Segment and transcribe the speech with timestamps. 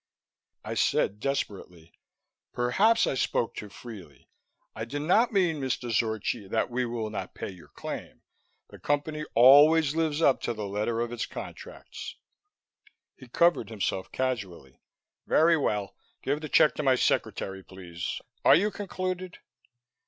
[0.65, 1.93] I said desperately,
[2.53, 4.31] "Perhaps I spoke too freely.
[4.73, 5.91] I do not mean, Mr.
[5.91, 8.23] Zorchi, that we will not pay your claim.
[8.69, 12.15] The Company always lives up to the letter of its contracts."
[13.15, 14.81] He covered himself casually.
[15.27, 15.95] "Very well.
[16.23, 18.19] Give the check to my secretary, please.
[18.43, 19.37] Are you concluded?"